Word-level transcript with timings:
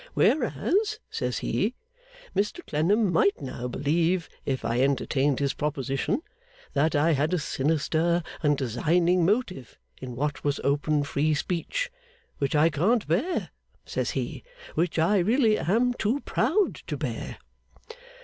"Whereas," 0.15 0.99
says 1.11 1.37
he, 1.45 1.75
"Mr 2.35 2.65
Clennam 2.65 3.13
might 3.13 3.39
now 3.39 3.67
believe, 3.67 4.29
if 4.47 4.65
I 4.65 4.79
entertained 4.79 5.37
his 5.37 5.53
proposition, 5.53 6.23
that 6.73 6.95
I 6.95 7.11
had 7.11 7.35
a 7.35 7.37
sinister 7.37 8.23
and 8.41 8.57
designing 8.57 9.23
motive 9.27 9.77
in 10.01 10.15
what 10.15 10.43
was 10.43 10.59
open 10.63 11.03
free 11.03 11.35
speech. 11.35 11.91
Which 12.39 12.55
I 12.55 12.71
can't 12.71 13.07
bear," 13.07 13.51
says 13.85 14.09
he, 14.17 14.43
"which 14.73 14.97
I 14.97 15.19
really 15.19 15.59
am 15.59 15.93
too 15.93 16.21
proud 16.21 16.73
to 16.87 16.97
bear." 16.97 17.37